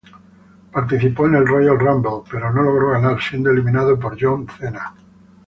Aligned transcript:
Participó 0.71 1.27
en 1.27 1.35
el 1.35 1.45
Royal 1.45 1.77
Rumble, 1.79 2.27
pero 2.31 2.51
no 2.51 2.63
logró 2.63 2.89
ganar, 2.89 3.21
siendo 3.21 3.51
eliminado 3.51 3.99
por 3.99 4.17
John 4.19 4.47
Cena. 4.57 4.95